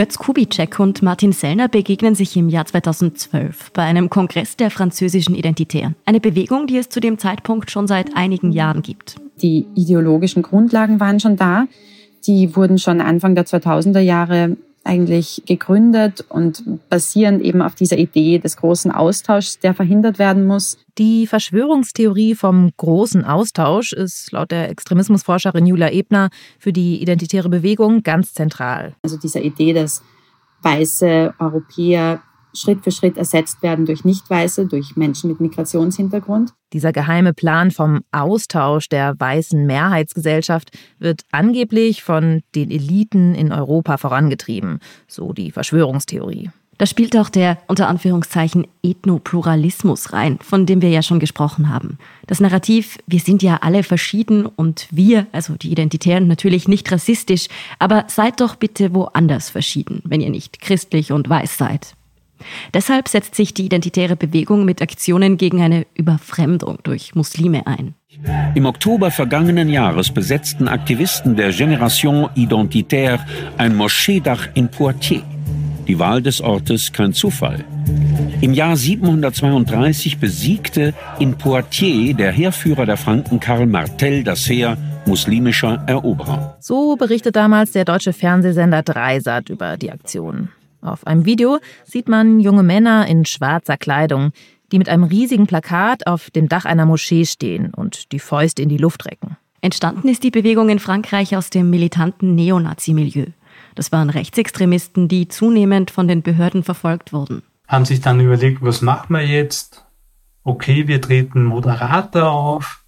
Götz 0.00 0.16
Kubitschek 0.16 0.80
und 0.80 1.02
Martin 1.02 1.32
Sellner 1.32 1.68
begegnen 1.68 2.14
sich 2.14 2.34
im 2.34 2.48
Jahr 2.48 2.64
2012 2.64 3.70
bei 3.72 3.82
einem 3.82 4.08
Kongress 4.08 4.56
der 4.56 4.70
französischen 4.70 5.34
Identitären. 5.34 5.94
Eine 6.06 6.20
Bewegung, 6.20 6.66
die 6.66 6.78
es 6.78 6.88
zu 6.88 7.00
dem 7.00 7.18
Zeitpunkt 7.18 7.70
schon 7.70 7.86
seit 7.86 8.16
einigen 8.16 8.50
Jahren 8.50 8.80
gibt. 8.80 9.16
Die 9.42 9.66
ideologischen 9.74 10.42
Grundlagen 10.42 11.00
waren 11.00 11.20
schon 11.20 11.36
da. 11.36 11.66
Die 12.26 12.56
wurden 12.56 12.78
schon 12.78 13.02
Anfang 13.02 13.34
der 13.34 13.44
2000er 13.44 14.00
Jahre 14.00 14.56
eigentlich 14.84 15.42
gegründet 15.46 16.24
und 16.28 16.64
basieren 16.88 17.40
eben 17.40 17.62
auf 17.62 17.74
dieser 17.74 17.98
Idee 17.98 18.38
des 18.38 18.56
großen 18.56 18.90
Austauschs, 18.90 19.58
der 19.58 19.74
verhindert 19.74 20.18
werden 20.18 20.46
muss. 20.46 20.78
Die 20.96 21.26
Verschwörungstheorie 21.26 22.34
vom 22.34 22.70
großen 22.76 23.24
Austausch 23.24 23.92
ist 23.92 24.32
laut 24.32 24.50
der 24.50 24.70
Extremismusforscherin 24.70 25.66
Julia 25.66 25.90
Ebner 25.90 26.30
für 26.58 26.72
die 26.72 27.02
identitäre 27.02 27.48
Bewegung 27.48 28.02
ganz 28.02 28.32
zentral. 28.32 28.94
Also 29.02 29.18
dieser 29.18 29.42
Idee, 29.42 29.74
dass 29.74 30.02
weiße 30.62 31.34
Europäer 31.38 32.22
Schritt 32.54 32.82
für 32.84 32.90
Schritt 32.90 33.16
ersetzt 33.16 33.62
werden 33.62 33.86
durch 33.86 34.04
Nicht-Weiße, 34.04 34.66
durch 34.66 34.96
Menschen 34.96 35.30
mit 35.30 35.40
Migrationshintergrund. 35.40 36.52
Dieser 36.72 36.92
geheime 36.92 37.34
Plan 37.34 37.70
vom 37.70 38.00
Austausch 38.12 38.88
der 38.88 39.18
weißen 39.18 39.66
Mehrheitsgesellschaft 39.66 40.76
wird 40.98 41.22
angeblich 41.32 42.02
von 42.02 42.42
den 42.54 42.70
Eliten 42.70 43.34
in 43.34 43.52
Europa 43.52 43.96
vorangetrieben, 43.96 44.78
so 45.08 45.32
die 45.32 45.50
Verschwörungstheorie. 45.50 46.50
Da 46.80 46.86
spielt 46.86 47.14
auch 47.18 47.28
der 47.28 47.58
unter 47.66 47.88
Anführungszeichen 47.88 48.66
Ethnopluralismus 48.82 50.14
rein, 50.14 50.38
von 50.40 50.64
dem 50.64 50.80
wir 50.80 50.88
ja 50.88 51.02
schon 51.02 51.20
gesprochen 51.20 51.68
haben. 51.68 51.98
Das 52.26 52.40
Narrativ, 52.40 52.96
wir 53.06 53.20
sind 53.20 53.42
ja 53.42 53.58
alle 53.60 53.82
verschieden 53.82 54.46
und 54.46 54.88
wir, 54.90 55.26
also 55.30 55.56
die 55.56 55.72
Identitären, 55.72 56.26
natürlich 56.26 56.68
nicht 56.68 56.90
rassistisch, 56.90 57.48
aber 57.78 58.06
seid 58.08 58.40
doch 58.40 58.56
bitte 58.56 58.94
woanders 58.94 59.50
verschieden, 59.50 60.00
wenn 60.04 60.22
ihr 60.22 60.30
nicht 60.30 60.62
christlich 60.62 61.12
und 61.12 61.28
weiß 61.28 61.58
seid. 61.58 61.96
Deshalb 62.74 63.08
setzt 63.08 63.34
sich 63.34 63.54
die 63.54 63.66
identitäre 63.66 64.16
Bewegung 64.16 64.64
mit 64.64 64.82
Aktionen 64.82 65.36
gegen 65.36 65.62
eine 65.62 65.86
Überfremdung 65.94 66.78
durch 66.82 67.14
Muslime 67.14 67.66
ein. 67.66 67.94
Im 68.54 68.66
Oktober 68.66 69.10
vergangenen 69.10 69.68
Jahres 69.68 70.10
besetzten 70.10 70.68
Aktivisten 70.68 71.36
der 71.36 71.52
Generation 71.52 72.28
Identitaire 72.34 73.24
ein 73.56 73.76
Moscheedach 73.76 74.48
in 74.54 74.68
Poitiers. 74.68 75.22
Die 75.86 75.98
Wahl 75.98 76.22
des 76.22 76.40
Ortes 76.40 76.92
kein 76.92 77.12
Zufall. 77.12 77.64
Im 78.40 78.54
Jahr 78.54 78.76
732 78.76 80.18
besiegte 80.18 80.94
in 81.18 81.36
Poitiers 81.36 82.16
der 82.16 82.32
Heerführer 82.32 82.86
der 82.86 82.96
Franken 82.96 83.40
Karl 83.40 83.66
Martel 83.66 84.24
das 84.24 84.48
Heer 84.48 84.76
muslimischer 85.06 85.82
Eroberer. 85.86 86.56
So 86.60 86.96
berichtet 86.96 87.36
damals 87.36 87.72
der 87.72 87.84
deutsche 87.84 88.12
Fernsehsender 88.12 88.82
Dreisat 88.82 89.48
über 89.50 89.76
die 89.76 89.90
Aktion. 89.90 90.50
Auf 90.82 91.06
einem 91.06 91.24
Video 91.24 91.58
sieht 91.84 92.08
man 92.08 92.40
junge 92.40 92.62
Männer 92.62 93.06
in 93.06 93.24
schwarzer 93.24 93.76
Kleidung, 93.76 94.32
die 94.72 94.78
mit 94.78 94.88
einem 94.88 95.04
riesigen 95.04 95.46
Plakat 95.46 96.06
auf 96.06 96.30
dem 96.30 96.48
Dach 96.48 96.64
einer 96.64 96.86
Moschee 96.86 97.24
stehen 97.24 97.74
und 97.74 98.12
die 98.12 98.18
Fäuste 98.18 98.62
in 98.62 98.68
die 98.68 98.76
Luft 98.76 99.06
recken. 99.06 99.36
Entstanden 99.60 100.08
ist 100.08 100.22
die 100.22 100.30
Bewegung 100.30 100.70
in 100.70 100.78
Frankreich 100.78 101.36
aus 101.36 101.50
dem 101.50 101.68
militanten 101.68 102.34
Neonazi-Milieu. 102.34 103.26
Das 103.74 103.92
waren 103.92 104.10
Rechtsextremisten, 104.10 105.08
die 105.08 105.28
zunehmend 105.28 105.90
von 105.90 106.08
den 106.08 106.22
Behörden 106.22 106.62
verfolgt 106.62 107.12
wurden. 107.12 107.42
Haben 107.68 107.84
sich 107.84 108.00
dann 108.00 108.20
überlegt, 108.20 108.62
was 108.62 108.80
machen 108.80 109.14
wir 109.14 109.26
jetzt? 109.26 109.84
Okay, 110.42 110.88
wir 110.88 111.00
treten 111.00 111.44
moderater 111.44 112.30
auf, 112.30 112.84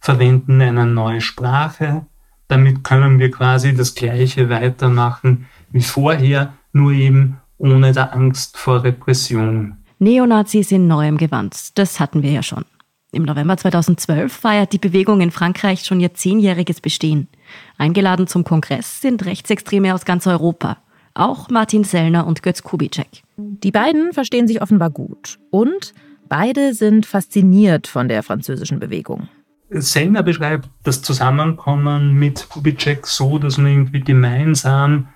verwenden 0.00 0.60
eine 0.60 0.86
neue 0.86 1.20
Sprache. 1.20 2.06
Damit 2.48 2.82
können 2.82 3.20
wir 3.20 3.30
quasi 3.30 3.74
das 3.74 3.94
Gleiche 3.94 4.50
weitermachen 4.50 5.46
wie 5.70 5.82
vorher, 5.82 6.54
nur 6.72 6.92
eben 6.92 7.38
ohne 7.58 7.92
der 7.92 8.14
Angst 8.14 8.56
vor 8.56 8.82
Repression. 8.84 9.76
Neonazis 9.98 10.72
in 10.72 10.86
neuem 10.86 11.18
Gewand, 11.18 11.78
das 11.78 12.00
hatten 12.00 12.22
wir 12.22 12.30
ja 12.30 12.42
schon. 12.42 12.64
Im 13.12 13.24
November 13.24 13.56
2012 13.56 14.32
feiert 14.32 14.72
die 14.72 14.78
Bewegung 14.78 15.20
in 15.20 15.32
Frankreich 15.32 15.84
schon 15.84 16.00
ihr 16.00 16.14
zehnjähriges 16.14 16.80
Bestehen. 16.80 17.28
Eingeladen 17.76 18.28
zum 18.28 18.44
Kongress 18.44 19.00
sind 19.00 19.26
Rechtsextreme 19.26 19.94
aus 19.94 20.04
ganz 20.04 20.26
Europa. 20.26 20.78
Auch 21.14 21.50
Martin 21.50 21.82
Sellner 21.82 22.26
und 22.26 22.42
Götz 22.42 22.62
Kubitschek. 22.62 23.24
Die 23.36 23.72
beiden 23.72 24.12
verstehen 24.12 24.46
sich 24.46 24.62
offenbar 24.62 24.90
gut. 24.90 25.40
Und 25.50 25.92
beide 26.28 26.72
sind 26.72 27.04
fasziniert 27.04 27.88
von 27.88 28.08
der 28.08 28.22
französischen 28.22 28.78
Bewegung. 28.78 29.28
Sellner 29.70 30.22
beschreibt 30.22 30.68
das 30.84 31.02
Zusammenkommen 31.02 32.14
mit 32.14 32.48
Kubitschek 32.48 33.06
so, 33.06 33.38
dass 33.38 33.58
man 33.58 33.72
irgendwie 33.72 34.00
gemeinsam 34.00 35.08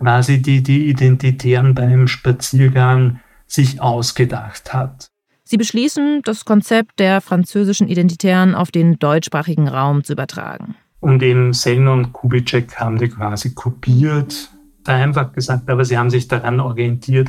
quasi 0.00 0.40
die, 0.40 0.62
die 0.62 0.88
Identitären 0.88 1.74
beim 1.74 2.08
Spaziergang 2.08 3.20
sich 3.46 3.80
ausgedacht 3.80 4.72
hat. 4.72 5.08
Sie 5.44 5.56
beschließen, 5.56 6.22
das 6.24 6.44
Konzept 6.44 7.00
der 7.00 7.20
französischen 7.20 7.88
Identitären 7.88 8.54
auf 8.54 8.70
den 8.70 8.98
deutschsprachigen 8.98 9.68
Raum 9.68 10.04
zu 10.04 10.12
übertragen. 10.12 10.76
Und 11.00 11.22
eben 11.22 11.52
Sellner 11.52 11.92
und 11.92 12.12
Kubitschek 12.12 12.76
haben 12.76 12.98
die 12.98 13.08
quasi 13.08 13.54
kopiert, 13.54 14.50
vereinfacht 14.84 15.34
gesagt, 15.34 15.68
aber 15.68 15.84
sie 15.84 15.98
haben 15.98 16.10
sich 16.10 16.28
daran 16.28 16.60
orientiert, 16.60 17.28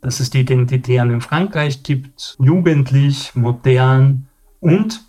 dass 0.00 0.20
es 0.20 0.30
die 0.30 0.40
Identitären 0.40 1.10
in 1.10 1.20
Frankreich 1.20 1.82
gibt, 1.82 2.36
jugendlich, 2.38 3.34
modern 3.34 4.28
und 4.60 5.02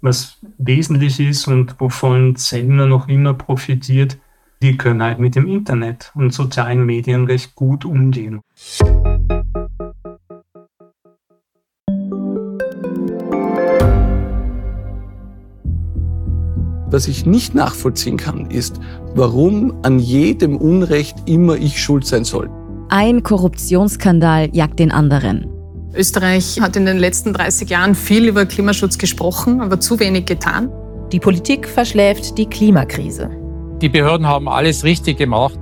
was 0.00 0.38
wesentlich 0.58 1.20
ist 1.20 1.46
und 1.46 1.80
wovon 1.80 2.36
Sellner 2.36 2.86
noch 2.86 3.08
immer 3.08 3.32
profitiert, 3.32 4.18
die 4.62 4.76
können 4.76 5.02
halt 5.02 5.18
mit 5.18 5.34
dem 5.34 5.46
Internet 5.46 6.12
und 6.14 6.32
sozialen 6.32 6.84
Medien 6.86 7.26
recht 7.26 7.54
gut 7.54 7.84
umgehen. 7.84 8.40
Was 16.94 17.08
ich 17.08 17.26
nicht 17.26 17.56
nachvollziehen 17.56 18.16
kann, 18.16 18.50
ist, 18.50 18.78
warum 19.14 19.74
an 19.82 19.98
jedem 19.98 20.56
Unrecht 20.56 21.16
immer 21.26 21.56
ich 21.56 21.82
schuld 21.82 22.06
sein 22.06 22.24
soll. 22.24 22.48
Ein 22.88 23.24
Korruptionsskandal 23.24 24.50
jagt 24.52 24.78
den 24.78 24.92
anderen. 24.92 25.50
Österreich 25.92 26.60
hat 26.60 26.76
in 26.76 26.86
den 26.86 26.98
letzten 26.98 27.32
30 27.32 27.68
Jahren 27.68 27.94
viel 27.94 28.28
über 28.28 28.46
Klimaschutz 28.46 28.98
gesprochen, 28.98 29.60
aber 29.60 29.80
zu 29.80 29.98
wenig 29.98 30.26
getan. 30.26 30.70
Die 31.10 31.20
Politik 31.20 31.68
verschläft 31.68 32.38
die 32.38 32.46
Klimakrise. 32.46 33.43
Die 33.84 33.90
Behörden 33.90 34.26
haben 34.26 34.48
alles 34.48 34.82
richtig 34.82 35.18
gemacht. 35.18 35.58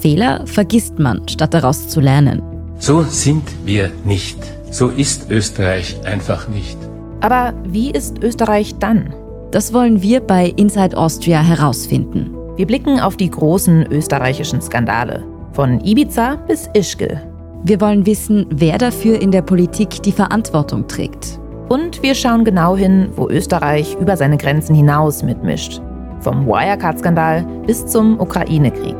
Fehler 0.00 0.46
vergisst 0.46 0.98
man, 0.98 1.28
statt 1.28 1.52
daraus 1.52 1.90
zu 1.90 2.00
lernen. 2.00 2.40
So 2.78 3.02
sind 3.02 3.42
wir 3.66 3.90
nicht. 4.02 4.38
So 4.70 4.88
ist 4.88 5.30
Österreich 5.30 5.94
einfach 6.06 6.48
nicht. 6.48 6.78
Aber 7.20 7.52
wie 7.66 7.90
ist 7.90 8.22
Österreich 8.22 8.76
dann? 8.78 9.12
Das 9.50 9.74
wollen 9.74 10.00
wir 10.00 10.20
bei 10.20 10.54
Inside 10.56 10.96
Austria 10.96 11.42
herausfinden. 11.42 12.34
Wir 12.56 12.66
blicken 12.66 12.98
auf 12.98 13.18
die 13.18 13.28
großen 13.28 13.92
österreichischen 13.92 14.62
Skandale. 14.62 15.22
Von 15.52 15.84
Ibiza 15.84 16.36
bis 16.48 16.70
Ischgl. 16.72 17.20
Wir 17.62 17.78
wollen 17.82 18.06
wissen, 18.06 18.46
wer 18.48 18.78
dafür 18.78 19.20
in 19.20 19.32
der 19.32 19.42
Politik 19.42 20.02
die 20.02 20.12
Verantwortung 20.12 20.88
trägt. 20.88 21.38
Und 21.68 22.02
wir 22.02 22.14
schauen 22.14 22.46
genau 22.46 22.74
hin, 22.74 23.10
wo 23.16 23.28
Österreich 23.28 23.98
über 24.00 24.16
seine 24.16 24.38
Grenzen 24.38 24.74
hinaus 24.74 25.22
mitmischt. 25.22 25.82
Vom 26.20 26.46
Wirecard-Skandal 26.46 27.44
bis 27.66 27.86
zum 27.86 28.18
Ukraine-Krieg. 28.20 28.96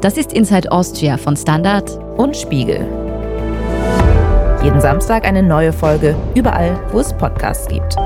Das 0.00 0.16
ist 0.16 0.32
Inside 0.32 0.72
Austria 0.72 1.16
von 1.16 1.36
Standard 1.36 1.98
und 2.16 2.36
Spiegel. 2.36 2.86
Jeden 4.62 4.80
Samstag 4.80 5.26
eine 5.26 5.42
neue 5.42 5.72
Folge, 5.72 6.14
überall, 6.34 6.78
wo 6.92 7.00
es 7.00 7.12
Podcasts 7.12 7.66
gibt. 7.68 7.96